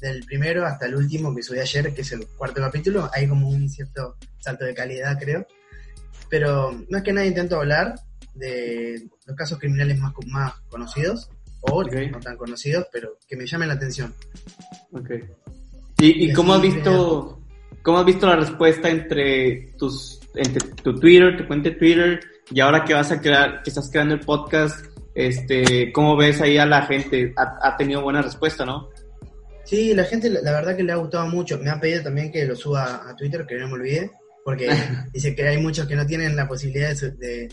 del 0.00 0.24
primero 0.24 0.66
hasta 0.66 0.86
el 0.86 0.96
último 0.96 1.34
que 1.34 1.42
subí 1.42 1.60
ayer, 1.60 1.94
que 1.94 2.00
es 2.00 2.12
el 2.12 2.26
cuarto 2.26 2.60
capítulo, 2.60 3.08
hay 3.12 3.28
como 3.28 3.48
un 3.48 3.68
cierto 3.68 4.16
salto 4.38 4.64
de 4.64 4.74
calidad, 4.74 5.18
creo. 5.18 5.46
Pero 6.28 6.84
más 6.90 7.02
que 7.02 7.12
nada 7.12 7.26
intento 7.26 7.56
hablar 7.56 7.94
de 8.34 9.08
los 9.26 9.36
casos 9.36 9.58
criminales 9.58 9.98
más, 9.98 10.12
más 10.26 10.54
conocidos, 10.68 11.30
o 11.62 11.84
no 11.84 12.20
tan 12.20 12.36
conocidos, 12.36 12.86
pero 12.92 13.18
que 13.28 13.36
me 13.36 13.46
llamen 13.46 13.68
la 13.68 13.74
atención. 13.74 14.12
Ok. 14.92 15.10
¿Y, 16.00 16.30
y 16.30 16.32
cómo 16.32 16.54
has 16.54 16.62
visto, 16.62 17.41
cómo 17.82 17.98
has 17.98 18.04
visto 18.06 18.26
la 18.26 18.36
respuesta 18.36 18.88
entre 18.88 19.72
tus, 19.78 20.20
entre 20.34 20.68
tu 20.82 20.98
Twitter, 20.98 21.36
tu 21.36 21.46
cuenta 21.46 21.70
de 21.70 21.76
Twitter, 21.76 22.20
y 22.50 22.60
ahora 22.60 22.84
que 22.84 22.94
vas 22.94 23.10
a 23.12 23.20
crear, 23.20 23.62
que 23.62 23.70
estás 23.70 23.90
creando 23.90 24.14
el 24.14 24.20
podcast, 24.20 24.86
este, 25.14 25.92
cómo 25.92 26.16
ves 26.16 26.40
ahí 26.40 26.58
a 26.58 26.66
la 26.66 26.82
gente? 26.82 27.32
Ha, 27.36 27.58
ha 27.68 27.76
tenido 27.76 28.02
buena 28.02 28.22
respuesta, 28.22 28.64
¿no? 28.64 28.88
Sí, 29.64 29.94
la 29.94 30.04
gente, 30.04 30.28
la, 30.28 30.52
verdad 30.52 30.76
que 30.76 30.82
le 30.82 30.92
ha 30.92 30.96
gustado 30.96 31.26
mucho. 31.28 31.58
Me 31.58 31.70
ha 31.70 31.78
pedido 31.80 32.02
también 32.02 32.32
que 32.32 32.44
lo 32.44 32.56
suba 32.56 33.08
a 33.08 33.14
Twitter, 33.16 33.46
que 33.46 33.56
no 33.58 33.68
me 33.68 33.74
olvide, 33.74 34.10
porque 34.44 34.68
dice 35.12 35.34
que 35.34 35.46
hay 35.46 35.58
muchos 35.58 35.86
que 35.86 35.96
no 35.96 36.04
tienen 36.06 36.34
la 36.36 36.48
posibilidad 36.48 36.94
de, 36.96 37.10
de 37.12 37.48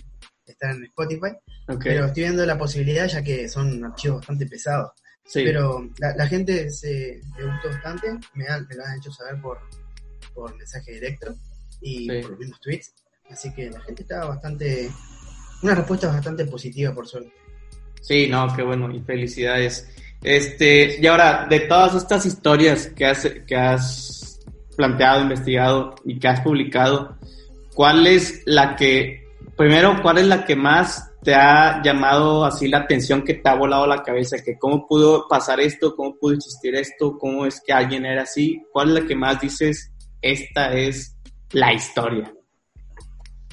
estar 0.45 0.71
en 0.75 0.83
Spotify, 0.85 1.31
Ok. 1.67 1.81
pero 1.83 2.05
estoy 2.05 2.23
viendo 2.23 2.45
la 2.45 2.57
posibilidad 2.57 3.07
ya 3.07 3.21
que 3.23 3.47
son 3.47 3.83
archivos 3.85 4.17
bastante 4.19 4.47
pesados. 4.47 4.91
sí. 5.25 5.43
Pero 5.45 5.87
la, 5.99 6.15
la 6.15 6.27
gente 6.27 6.69
se 6.71 7.21
le 7.37 7.45
gustó 7.45 7.69
bastante, 7.69 8.07
me, 8.33 8.47
han- 8.47 8.65
me 8.67 8.75
lo 8.75 8.83
han 8.83 8.97
hecho 8.97 9.11
saber 9.11 9.39
por, 9.41 9.59
por 10.33 10.55
mensaje 10.57 10.93
directo 10.93 11.35
y 11.81 12.07
Sí. 12.09 12.21
por 12.21 12.31
los 12.31 12.39
mismos 12.39 12.59
tweets. 12.61 12.93
Así 13.29 13.53
que 13.53 13.69
la 13.69 13.79
gente 13.81 14.01
está 14.01 14.25
bastante, 14.25 14.89
una 15.61 15.75
respuesta 15.75 16.07
bastante 16.07 16.45
positiva 16.45 16.93
por 16.93 17.07
suerte. 17.07 17.31
Sí, 18.01 18.27
no, 18.27 18.47
qué 18.55 18.63
bueno, 18.63 18.91
y 18.93 19.01
felicidades. 19.01 19.87
Este, 20.21 20.97
y 20.99 21.07
ahora, 21.07 21.45
de 21.49 21.61
todas 21.61 21.95
estas 21.95 22.25
historias 22.25 22.87
que 22.87 23.05
has, 23.05 23.27
que 23.47 23.55
has 23.55 24.39
planteado, 24.75 25.21
investigado 25.21 25.95
y 26.05 26.17
que 26.19 26.27
has 26.27 26.41
publicado, 26.41 27.17
¿cuál 27.73 28.07
es 28.07 28.41
la 28.45 28.75
que, 28.75 29.27
primero, 29.55 30.01
cuál 30.01 30.17
es 30.17 30.27
la 30.27 30.45
que 30.45 30.55
más 30.55 31.05
te 31.21 31.35
ha 31.35 31.81
llamado 31.83 32.45
así 32.45 32.67
la 32.67 32.79
atención, 32.79 33.23
que 33.23 33.33
te 33.35 33.49
ha 33.49 33.55
volado 33.55 33.85
la 33.85 34.03
cabeza, 34.03 34.37
que 34.43 34.57
cómo 34.57 34.87
pudo 34.87 35.27
pasar 35.27 35.59
esto, 35.59 35.95
cómo 35.95 36.15
pudo 36.15 36.33
existir 36.35 36.75
esto, 36.75 37.17
cómo 37.17 37.45
es 37.45 37.61
que 37.61 37.73
alguien 37.73 38.05
era 38.05 38.23
así? 38.23 38.63
¿Cuál 38.71 38.89
es 38.89 39.03
la 39.03 39.07
que 39.07 39.15
más 39.15 39.39
dices, 39.41 39.91
esta 40.21 40.73
es 40.73 41.15
la 41.51 41.73
historia? 41.73 42.33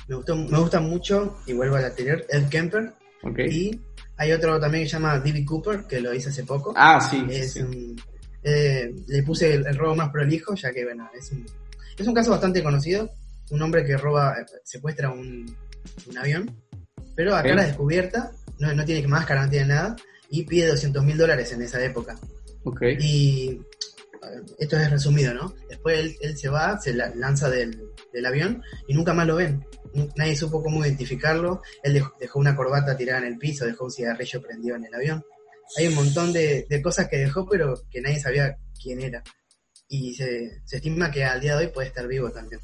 Me, 0.09 0.17
gustó, 0.17 0.37
me 0.37 0.59
gusta 0.59 0.81
mucho, 0.81 1.39
y 1.47 1.53
vuelvo 1.53 1.77
al 1.77 1.87
anterior, 1.87 2.25
Ed 2.29 2.49
Kemper, 2.49 2.93
¿Ok? 3.23 3.39
y 3.51 3.81
hay 4.19 4.33
otro 4.33 4.59
también 4.61 4.85
que 4.85 4.91
se 4.91 4.97
llama 4.97 5.19
D.B. 5.19 5.45
Cooper, 5.45 5.85
que 5.87 6.01
lo 6.01 6.15
hice 6.15 6.29
hace 6.31 6.45
poco. 6.45 6.73
Ah, 6.77 7.01
sí. 7.01 7.25
sí, 7.29 7.35
es 7.35 7.53
sí. 7.55 7.61
un- 7.63 8.01
eh, 8.43 8.95
le 9.09 9.23
puse 9.25 9.55
el, 9.55 9.67
el 9.67 9.77
robo 9.77 9.97
más 9.97 10.11
prolijo, 10.11 10.55
ya 10.55 10.71
que 10.73 10.85
bueno, 10.85 11.11
es 11.19 11.33
un, 11.33 11.45
es 11.99 12.07
un 12.07 12.15
caso 12.15 12.31
bastante 12.31 12.63
conocido. 12.63 13.11
Un 13.51 13.61
hombre 13.63 13.85
que 13.85 13.97
roba, 13.97 14.37
eh, 14.41 14.47
secuestra 14.65 15.11
un, 15.11 15.57
un 16.07 16.19
avión, 16.19 16.55
pero 17.17 17.35
a 17.35 17.41
Ok. 17.41 17.47
cara 17.47 17.65
descubierta, 17.67 18.31
no, 18.61 18.73
no 18.73 18.85
tiene 18.85 19.07
máscara, 19.09 19.45
no 19.45 19.51
tiene 19.51 19.67
nada, 19.67 19.97
y 20.31 20.45
pide 20.45 20.69
200 20.69 21.05
mil 21.05 21.17
dólares 21.19 21.53
en 21.53 21.63
esa 21.63 21.85
época. 21.85 22.17
Ok. 22.65 22.83
Y 23.01 23.61
esto 24.59 24.77
es 24.77 24.91
resumido, 24.91 25.35
¿no? 25.35 25.55
Después 25.69 25.99
él, 25.99 26.17
él 26.21 26.37
se 26.37 26.49
va, 26.49 26.79
se 26.81 26.93
la- 26.95 27.15
lanza 27.15 27.49
del, 27.51 27.81
del 28.13 28.27
avión 28.27 28.63
y 28.89 28.95
nunca 28.95 29.13
más 29.15 29.27
lo 29.27 29.37
ven. 29.37 29.65
Nadie 30.17 30.37
supo 30.37 30.63
cómo 30.63 30.85
identificarlo. 30.85 31.63
Él 31.83 31.95
dejó, 31.95 32.13
dejó 32.21 32.39
una 32.39 32.55
corbata 32.57 32.97
tirada 32.97 33.21
en 33.21 33.33
el 33.33 33.39
piso, 33.39 33.65
dejó 33.65 33.85
un 33.87 33.91
cigarrillo 33.91 34.43
prendido 34.43 34.77
en 34.77 34.85
el 34.85 34.95
avión. 34.95 35.25
Hay 35.79 35.87
un 35.89 35.95
montón 35.95 36.33
de, 36.33 36.67
de 36.69 36.83
cosas 36.83 37.09
que 37.09 37.17
dejó, 37.19 37.49
pero 37.49 37.75
que 37.91 38.01
nadie 38.01 38.21
sabía 38.21 38.57
quién 38.81 39.01
era. 39.01 39.23
Y 39.89 40.15
se, 40.15 40.61
se 40.65 40.77
estima 40.77 41.11
que 41.11 41.25
al 41.25 41.41
día 41.41 41.57
de 41.57 41.67
hoy 41.67 41.73
puede 41.73 41.89
estar 41.89 42.07
vivo 42.07 42.31
también. 42.31 42.61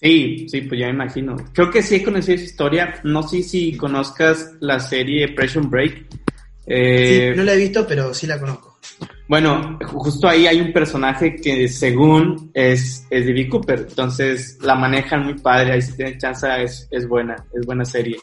Sí, 0.00 0.46
sí, 0.48 0.60
pues 0.62 0.80
ya 0.80 0.86
me 0.88 0.92
imagino. 0.94 1.36
Creo 1.52 1.70
que 1.70 1.82
sí 1.82 1.96
he 1.96 2.02
conocido 2.04 2.36
esa 2.36 2.44
historia. 2.44 3.00
No 3.04 3.22
sé 3.26 3.42
si 3.42 3.76
conozcas 3.76 4.52
la 4.60 4.78
serie 4.78 5.28
Prison 5.34 5.68
Break. 5.68 6.06
Eh, 6.66 7.30
Sí, 7.32 7.36
no 7.36 7.42
la 7.44 7.54
he 7.54 7.56
visto, 7.56 7.86
pero 7.86 8.12
sí 8.14 8.26
la 8.26 8.38
conozco. 8.38 8.67
Bueno, 9.28 9.78
justo 9.84 10.26
ahí 10.26 10.46
hay 10.46 10.58
un 10.58 10.72
personaje 10.72 11.36
que 11.36 11.68
según 11.68 12.50
es, 12.54 13.06
es 13.10 13.26
de. 13.26 13.48
Cooper. 13.48 13.86
Entonces 13.88 14.58
la 14.62 14.74
manejan 14.74 15.24
muy 15.24 15.34
padre. 15.34 15.72
Ahí 15.72 15.82
si 15.82 15.94
tienen 15.94 16.18
chance 16.18 16.46
es, 16.62 16.88
es 16.90 17.06
buena, 17.06 17.36
es 17.52 17.66
buena 17.66 17.84
serie. 17.84 18.16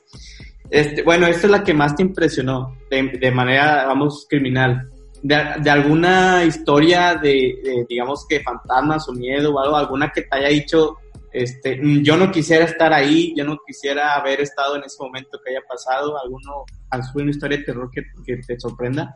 Este, 0.70 1.04
bueno, 1.04 1.28
esta 1.28 1.46
es 1.46 1.52
la 1.52 1.64
que 1.64 1.76
más 1.76 1.96
te 1.96 2.02
impresionó 2.02 2.76
de, 2.90 3.04
de 3.20 3.32
manera, 3.32 3.86
vamos, 3.86 4.26
criminal. 4.28 4.90
De, 5.22 5.38
de 5.62 5.70
alguna 5.70 6.44
historia 6.44 7.16
de, 7.16 7.60
de, 7.64 7.86
digamos 7.88 8.26
que 8.28 8.40
fantasmas 8.42 9.08
o 9.08 9.14
miedo 9.14 9.54
o 9.54 9.60
algo, 9.60 9.76
alguna 9.76 10.12
que 10.12 10.24
te 10.24 10.36
haya 10.38 10.50
dicho, 10.50 10.98
este, 11.32 11.80
"Mm, 11.82 12.02
yo 12.04 12.18
no 12.18 12.32
quisiera 12.32 12.66
estar 12.66 12.94
ahí, 12.94 13.34
yo 13.38 13.44
no 13.46 13.58
quisiera 13.66 14.16
haber 14.16 14.42
estado 14.42 14.76
en 14.76 14.84
ese 14.84 14.98
momento 15.02 15.40
que 15.44 15.52
haya 15.52 15.62
pasado, 15.68 16.20
alguno, 16.20 16.66
alguna 16.90 17.30
historia 17.30 17.58
de 17.58 17.64
terror 17.64 17.90
que, 17.92 18.04
que 18.26 18.38
te 18.38 18.60
sorprenda. 18.60 19.16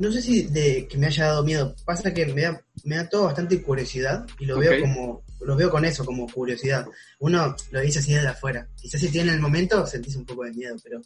No 0.00 0.10
sé 0.10 0.22
si 0.22 0.44
de 0.44 0.88
que 0.88 0.96
me 0.96 1.08
haya 1.08 1.26
dado 1.26 1.44
miedo. 1.44 1.76
Pasa 1.84 2.14
que 2.14 2.24
me 2.32 2.40
da, 2.40 2.64
me 2.84 2.96
da 2.96 3.06
todo 3.06 3.24
bastante 3.24 3.60
curiosidad 3.60 4.26
y 4.38 4.46
lo 4.46 4.58
veo 4.58 4.80
como, 4.80 5.22
lo 5.42 5.56
veo 5.56 5.68
con 5.70 5.84
eso, 5.84 6.06
como 6.06 6.26
curiosidad. 6.26 6.86
Uno 7.18 7.54
lo 7.70 7.80
dice 7.80 7.98
así 7.98 8.14
desde 8.14 8.28
afuera. 8.28 8.66
Quizás 8.76 8.98
si 8.98 9.10
tiene 9.10 9.30
el 9.30 9.40
momento 9.40 9.86
sentís 9.86 10.16
un 10.16 10.24
poco 10.24 10.44
de 10.44 10.52
miedo, 10.52 10.74
pero 10.82 11.02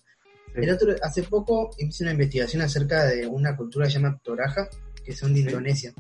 el 0.55 0.71
otro, 0.71 0.95
hace 1.03 1.25
poco 1.25 1.71
hice 1.77 2.05
una 2.05 2.13
investigación 2.13 2.63
acerca 2.63 3.05
de 3.07 3.27
una 3.27 3.57
cultura 3.57 3.87
que 3.87 3.91
se 3.93 3.99
llama 3.99 4.21
Toraja, 4.23 4.69
que 5.05 5.13
son 5.13 5.35
de 5.35 5.41
Sí. 5.41 5.49
Indonesia. 5.49 5.93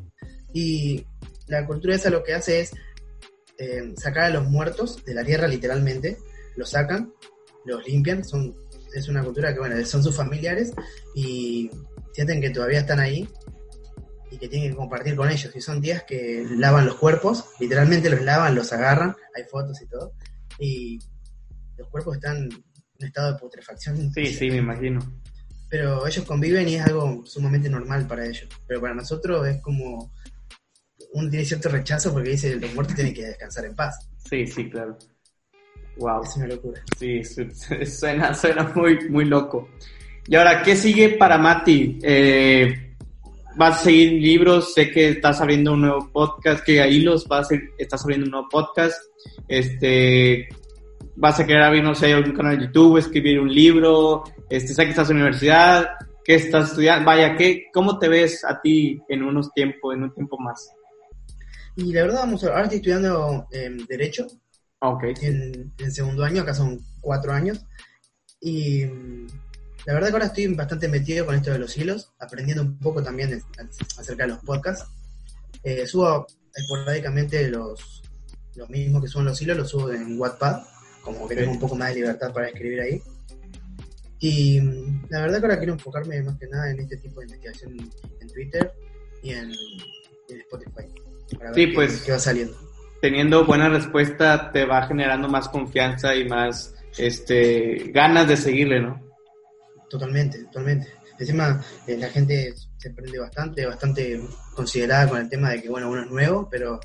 Y 0.52 1.04
la 1.48 1.66
cultura 1.66 1.96
esa 1.96 2.10
lo 2.10 2.22
que 2.22 2.34
hace 2.34 2.60
es 2.60 2.70
eh, 3.58 3.92
sacar 3.96 4.26
a 4.26 4.30
los 4.30 4.44
muertos 4.44 5.04
de 5.04 5.14
la 5.14 5.24
tierra 5.24 5.48
literalmente, 5.48 6.16
los 6.54 6.70
sacan, 6.70 7.12
los 7.64 7.84
limpian, 7.88 8.24
son, 8.24 8.54
es 8.94 9.08
una 9.08 9.24
cultura 9.24 9.52
que 9.52 9.58
bueno, 9.58 9.84
son 9.84 10.04
sus 10.04 10.14
familiares 10.14 10.72
y 11.16 11.68
sienten 12.14 12.40
que 12.40 12.50
todavía 12.50 12.80
están 12.80 13.00
ahí 13.00 13.28
y 14.30 14.38
que 14.38 14.48
tienen 14.48 14.70
que 14.70 14.76
compartir 14.76 15.16
con 15.16 15.28
ellos. 15.30 15.54
Y 15.54 15.60
son 15.60 15.80
días 15.80 16.04
que 16.04 16.46
lavan 16.56 16.86
los 16.86 16.94
cuerpos, 16.96 17.44
literalmente 17.60 18.08
los 18.08 18.22
lavan, 18.22 18.54
los 18.54 18.72
agarran, 18.72 19.14
hay 19.36 19.44
fotos 19.44 19.82
y 19.82 19.86
todo, 19.86 20.12
y 20.58 20.98
los 21.76 21.88
cuerpos 21.88 22.14
están 22.16 22.36
en 22.36 22.52
un 23.00 23.06
estado 23.06 23.32
de 23.32 23.38
putrefacción. 23.38 24.12
Sí, 24.12 24.26
sí, 24.26 24.48
me 24.50 24.58
imagino. 24.58 25.00
Pero 25.68 26.06
ellos 26.06 26.24
conviven 26.24 26.68
y 26.68 26.76
es 26.76 26.82
algo 26.86 27.26
sumamente 27.26 27.68
normal 27.68 28.06
para 28.06 28.24
ellos. 28.24 28.48
Pero 28.66 28.80
para 28.80 28.94
nosotros 28.94 29.46
es 29.48 29.60
como 29.60 30.12
uno 31.12 31.30
tiene 31.30 31.44
cierto 31.44 31.68
rechazo 31.68 32.12
porque 32.12 32.30
dice 32.30 32.54
los 32.56 32.72
muertos 32.74 32.94
tienen 32.94 33.12
que 33.14 33.26
descansar 33.26 33.64
en 33.64 33.74
paz. 33.74 34.08
Sí, 34.28 34.46
sí, 34.46 34.70
claro. 34.70 34.96
Wow. 35.96 36.22
Es 36.24 36.36
una 36.36 36.46
locura. 36.48 36.80
Sí, 36.98 37.24
su- 37.24 37.50
suena, 37.86 38.34
suena 38.34 38.72
muy, 38.74 39.08
muy 39.08 39.24
loco. 39.24 39.68
Y 40.26 40.36
ahora, 40.36 40.62
¿qué 40.62 40.74
sigue 40.74 41.10
para 41.10 41.36
Mati? 41.36 41.98
Eh, 42.02 42.96
¿Vas 43.56 43.80
a 43.80 43.84
seguir 43.84 44.12
libros? 44.12 44.72
Sé 44.72 44.90
que 44.90 45.10
estás 45.10 45.40
abriendo 45.40 45.74
un 45.74 45.82
nuevo 45.82 46.10
podcast, 46.10 46.64
que 46.64 46.80
ahí 46.80 47.00
los 47.00 47.28
vas 47.28 47.52
a 47.52 47.56
estás 47.78 48.02
abriendo 48.02 48.24
un 48.26 48.30
nuevo 48.32 48.48
podcast. 48.48 48.96
Este, 49.48 50.48
¿Vas 51.16 51.38
a 51.38 51.46
querer 51.46 51.62
abrir, 51.62 51.84
no 51.84 51.94
sé, 51.94 52.12
algún 52.12 52.32
canal 52.32 52.58
de 52.58 52.66
YouTube, 52.66 52.98
escribir 52.98 53.38
un 53.38 53.52
libro? 53.54 54.24
Este, 54.48 54.72
sé 54.74 54.84
que 54.84 54.90
estás 54.90 55.10
en 55.10 55.18
la 55.18 55.24
universidad, 55.24 55.88
que 56.24 56.36
estás 56.36 56.70
estudiando. 56.70 57.04
Vaya, 57.04 57.36
¿qué, 57.36 57.66
¿cómo 57.72 57.98
te 57.98 58.08
ves 58.08 58.44
a 58.44 58.60
ti 58.60 58.98
en 59.08 59.22
unos 59.22 59.52
tiempos, 59.52 59.94
en 59.94 60.04
un 60.04 60.14
tiempo 60.14 60.38
más? 60.38 60.70
Y 61.76 61.92
la 61.92 62.02
verdad, 62.02 62.20
vamos 62.20 62.42
a, 62.44 62.48
ahora 62.48 62.62
estoy 62.62 62.78
estudiando 62.78 63.46
eh, 63.52 63.70
Derecho 63.88 64.26
Ok. 64.80 65.04
en, 65.22 65.72
en 65.78 65.92
segundo 65.92 66.24
año, 66.24 66.42
acá 66.42 66.54
son 66.54 66.80
cuatro 67.00 67.32
años. 67.32 67.64
Y 68.40 68.84
la 69.86 69.94
verdad 69.94 70.08
que 70.08 70.12
ahora 70.14 70.26
estoy 70.26 70.46
bastante 70.54 70.88
metido 70.88 71.26
con 71.26 71.34
esto 71.34 71.50
de 71.52 71.58
los 71.58 71.76
hilos, 71.76 72.12
aprendiendo 72.18 72.62
un 72.62 72.78
poco 72.78 73.02
también 73.02 73.30
de- 73.30 73.42
acerca 73.98 74.24
de 74.24 74.30
los 74.30 74.38
podcasts. 74.40 74.86
Eh, 75.62 75.86
subo 75.86 76.26
esporádicamente 76.54 77.48
los, 77.48 78.02
los 78.56 78.68
mismos 78.70 79.02
que 79.02 79.08
suben 79.08 79.26
los 79.26 79.40
hilos, 79.42 79.56
los 79.56 79.70
subo 79.70 79.90
en 79.92 80.18
Wattpad, 80.18 80.62
como 81.02 81.28
que 81.28 81.34
tengo 81.36 81.52
un 81.52 81.58
poco 81.60 81.74
más 81.76 81.88
de 81.90 81.96
libertad 81.96 82.32
para 82.32 82.48
escribir 82.48 82.80
ahí. 82.80 83.02
Y 84.20 84.60
mm, 84.60 85.06
la 85.10 85.20
verdad 85.22 85.38
que 85.40 85.46
ahora 85.46 85.58
quiero 85.58 85.72
enfocarme 85.74 86.22
más 86.22 86.38
que 86.38 86.46
nada 86.46 86.70
en 86.70 86.80
este 86.80 86.96
tipo 86.98 87.20
de 87.20 87.26
investigación 87.26 87.76
en 88.20 88.28
Twitter 88.32 88.72
y 89.22 89.30
en, 89.30 89.50
en 90.28 90.40
Spotify. 90.40 90.86
Para 91.36 91.50
ver 91.50 91.54
Sí, 91.54 91.66
qué- 91.66 91.74
pues. 91.74 92.02
qué 92.02 92.12
va 92.12 92.18
saliendo. 92.18 92.56
Teniendo 93.02 93.44
buena 93.44 93.68
respuesta 93.68 94.50
te 94.50 94.64
va 94.64 94.86
generando 94.86 95.28
más 95.28 95.48
confianza 95.50 96.14
y 96.14 96.26
más 96.26 96.74
este 96.96 97.90
ganas 97.92 98.26
de 98.28 98.36
seguirle, 98.38 98.80
¿no? 98.80 99.03
Totalmente, 99.88 100.44
totalmente. 100.44 100.88
Encima, 101.18 101.64
eh, 101.86 101.96
la 101.96 102.08
gente 102.08 102.54
se 102.76 102.90
prende 102.90 103.18
bastante, 103.18 103.66
bastante 103.66 104.20
considerada 104.54 105.08
con 105.08 105.20
el 105.20 105.28
tema 105.28 105.50
de 105.50 105.62
que, 105.62 105.68
bueno, 105.68 105.88
uno 105.90 106.02
es 106.02 106.10
nuevo, 106.10 106.48
pero 106.50 106.80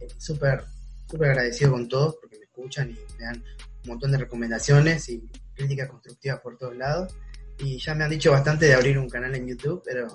eh, 0.00 0.06
súper, 0.18 0.64
súper 1.10 1.30
agradecido 1.30 1.72
con 1.72 1.88
todos 1.88 2.16
porque 2.20 2.38
me 2.38 2.44
escuchan 2.44 2.90
y 2.90 2.94
me 3.18 3.24
dan 3.24 3.36
un 3.84 3.88
montón 3.88 4.12
de 4.12 4.18
recomendaciones 4.18 5.08
y 5.08 5.28
críticas 5.54 5.88
constructivas 5.88 6.40
por 6.40 6.56
todos 6.56 6.76
lados. 6.76 7.14
Y 7.58 7.78
ya 7.78 7.94
me 7.94 8.04
han 8.04 8.10
dicho 8.10 8.30
bastante 8.30 8.66
de 8.66 8.74
abrir 8.74 8.98
un 8.98 9.08
canal 9.08 9.34
en 9.34 9.48
YouTube, 9.48 9.82
pero 9.84 10.06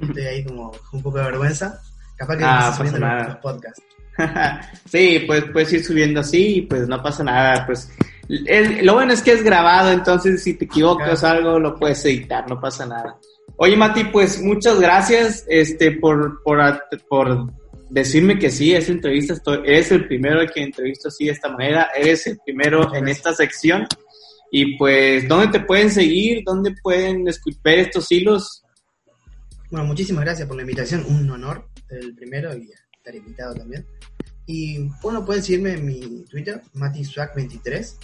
estoy 0.00 0.22
ahí 0.22 0.44
como 0.44 0.72
un 0.92 1.02
poco 1.02 1.18
de 1.18 1.24
vergüenza. 1.24 1.80
Capaz 2.16 2.36
que 2.36 2.44
Ah, 2.44 2.70
no 2.70 2.76
subiendo 2.76 2.98
los, 3.00 3.26
los 3.26 3.36
podcasts. 3.36 3.82
sí, 4.90 5.24
pues 5.26 5.44
puedes 5.52 5.72
ir 5.72 5.84
subiendo 5.84 6.20
así 6.20 6.56
y 6.56 6.62
pues 6.62 6.86
no 6.86 7.02
pasa 7.02 7.24
nada, 7.24 7.66
pues 7.66 7.90
lo 8.82 8.94
bueno 8.94 9.12
es 9.12 9.22
que 9.22 9.32
es 9.32 9.42
grabado, 9.42 9.90
entonces 9.90 10.42
si 10.42 10.54
te 10.54 10.64
equivocas 10.66 11.24
algo 11.24 11.58
lo 11.58 11.74
puedes 11.74 12.04
editar, 12.04 12.48
no 12.48 12.60
pasa 12.60 12.86
nada. 12.86 13.18
Oye 13.56 13.76
Mati, 13.76 14.04
pues 14.04 14.40
muchas 14.40 14.78
gracias 14.80 15.44
este 15.48 15.92
por 15.92 16.42
por, 16.42 16.60
por 17.08 17.52
decirme 17.90 18.38
que 18.38 18.50
sí, 18.50 18.72
esa 18.72 18.92
entrevista 18.92 19.32
estoy, 19.34 19.58
eres 19.64 19.90
el 19.90 20.06
primero 20.06 20.40
que 20.52 20.62
entrevisto 20.62 21.08
así 21.08 21.24
de 21.26 21.32
esta 21.32 21.48
manera, 21.50 21.88
eres 21.96 22.26
el 22.28 22.38
primero 22.44 22.94
en 22.94 23.08
esta 23.08 23.34
sección 23.34 23.86
y 24.52 24.76
pues 24.76 25.28
¿dónde 25.28 25.58
te 25.58 25.64
pueden 25.64 25.90
seguir? 25.90 26.42
¿Dónde 26.44 26.74
pueden 26.82 27.24
escu- 27.26 27.56
ver 27.64 27.80
estos 27.80 28.10
hilos? 28.12 28.62
Bueno, 29.70 29.86
muchísimas 29.86 30.24
gracias 30.24 30.46
por 30.46 30.56
la 30.56 30.62
invitación, 30.62 31.04
un 31.08 31.28
honor 31.30 31.68
el 31.88 32.14
primero 32.14 32.56
y 32.56 32.70
estar 32.96 33.14
invitado 33.14 33.54
también. 33.54 33.84
Y 34.46 34.78
bueno, 35.02 35.24
pueden 35.24 35.42
seguirme 35.44 35.74
en 35.74 35.86
mi 35.86 36.24
Twitter, 36.28 36.60
MatiSwag23, 36.74 37.94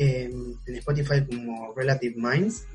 en, 0.00 0.54
en 0.66 0.74
Spotify 0.76 1.24
como 1.26 1.72
Relative 1.74 2.14
Minds, 2.16 2.66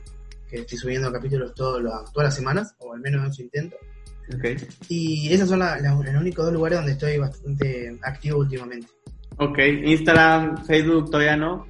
que 0.49 0.57
estoy 0.57 0.77
subiendo 0.77 1.11
capítulos 1.11 1.53
todos 1.55 1.81
los- 1.81 2.11
todas 2.13 2.27
las 2.27 2.35
semanas, 2.35 2.75
o 2.79 2.93
al 2.93 2.99
menos 3.01 3.27
eso 3.31 3.41
intento. 3.41 3.75
Okay. 4.37 4.57
Y 4.89 5.31
esos 5.33 5.49
son 5.49 5.59
la- 5.59 5.79
la- 5.79 5.93
los 5.93 6.15
únicos 6.21 6.45
dos 6.45 6.53
lugares 6.53 6.79
donde 6.79 6.93
estoy 6.93 7.17
bastante 7.17 7.97
activo 8.03 8.39
últimamente. 8.39 8.87
ok, 9.37 9.57
Instagram, 9.83 10.65
Facebook 10.65 11.05
todavía 11.11 11.35
no. 11.35 11.65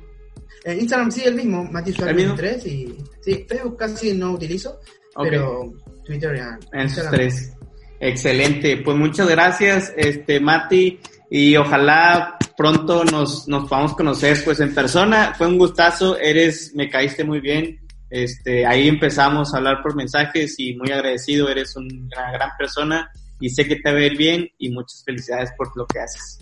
En 0.63 0.79
Instagram 0.79 1.11
sí, 1.11 1.23
el 1.25 1.35
mismo, 1.35 1.61
¿El 1.63 1.69
MatiSwag23, 1.69 2.65
y 2.65 2.97
sí, 3.21 3.45
Facebook 3.47 3.77
casi 3.77 4.13
no 4.13 4.31
utilizo, 4.33 4.79
pero 5.21 5.73
Twitter 6.05 6.35
ya. 6.37 6.59
En 6.73 6.89
sus 6.89 6.97
Instagram. 6.99 7.13
tres. 7.13 7.53
Excelente. 7.99 8.77
Pues 8.77 8.97
muchas 8.97 9.27
gracias, 9.29 9.93
este 9.95 10.39
Mati, 10.39 10.99
y 11.29 11.55
ojalá 11.55 12.37
pronto 12.55 13.03
nos, 13.05 13.47
nos 13.47 13.67
podamos 13.67 13.95
conocer 13.95 14.41
pues 14.43 14.59
en 14.59 14.73
persona. 14.73 15.33
Fue 15.37 15.47
un 15.47 15.57
gustazo, 15.57 16.17
eres, 16.17 16.73
me 16.75 16.89
caíste 16.89 17.23
muy 17.23 17.39
bien. 17.39 17.79
Este, 18.09 18.65
ahí 18.65 18.87
empezamos 18.87 19.53
a 19.53 19.57
hablar 19.57 19.81
por 19.81 19.95
mensajes 19.95 20.55
y 20.59 20.75
muy 20.75 20.91
agradecido, 20.91 21.49
eres 21.49 21.75
una 21.75 22.31
gran 22.31 22.51
persona 22.57 23.09
y 23.39 23.49
sé 23.49 23.67
que 23.67 23.77
te 23.77 23.91
va 23.91 23.97
a 23.97 24.03
ir 24.03 24.17
bien 24.17 24.47
y 24.57 24.69
muchas 24.69 25.03
felicidades 25.03 25.51
por 25.57 25.75
lo 25.75 25.85
que 25.85 25.99
haces. 25.99 26.39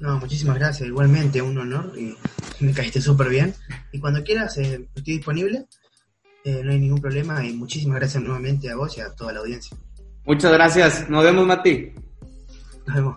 No, 0.00 0.18
muchísimas 0.18 0.58
gracias, 0.58 0.88
igualmente, 0.88 1.40
un 1.40 1.56
honor 1.58 1.92
y 1.96 2.16
me 2.58 2.72
caíste 2.72 3.00
súper 3.00 3.28
bien. 3.28 3.54
Y 3.92 4.00
cuando 4.00 4.24
quieras, 4.24 4.58
eh, 4.58 4.88
estoy 4.94 5.14
disponible, 5.14 5.66
eh, 6.44 6.62
no 6.64 6.72
hay 6.72 6.80
ningún 6.80 7.00
problema 7.00 7.44
y 7.44 7.52
muchísimas 7.52 8.00
gracias 8.00 8.22
nuevamente 8.22 8.68
a 8.68 8.74
vos 8.74 8.96
y 8.98 9.00
a 9.00 9.14
toda 9.14 9.32
la 9.32 9.40
audiencia. 9.40 9.76
Muchas 10.24 10.52
gracias. 10.52 11.08
Nos 11.08 11.22
vemos, 11.22 11.46
Mati. 11.46 11.92
Nos 12.86 12.96
vemos, 12.96 13.16